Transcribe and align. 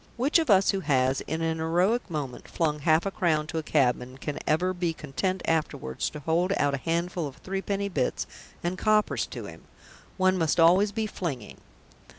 Which 0.17 0.39
of 0.39 0.49
us 0.49 0.71
who 0.71 0.79
has, 0.79 1.21
in 1.27 1.43
an 1.43 1.59
heroic 1.59 2.09
moment, 2.09 2.47
flung 2.47 2.79
half 2.79 3.05
a 3.05 3.11
crown 3.11 3.45
to 3.45 3.59
a 3.59 3.61
cabman 3.61 4.17
can 4.17 4.39
ever 4.47 4.73
be 4.73 4.93
content 4.93 5.43
afterwards 5.45 6.09
to 6.09 6.21
hold 6.21 6.51
out 6.57 6.73
a 6.73 6.77
handful 6.77 7.27
of 7.27 7.35
three 7.35 7.61
penny 7.61 7.87
bits 7.87 8.25
and 8.63 8.79
coppers 8.79 9.27
to 9.27 9.45
him? 9.45 9.65
One 10.17 10.39
must 10.39 10.59
always 10.59 10.91
be 10.91 11.05
flinging. 11.05 11.59